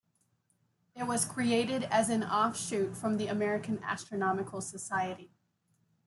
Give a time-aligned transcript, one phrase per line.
[0.95, 5.29] It was created as an offshoot from the American Astronomical Society.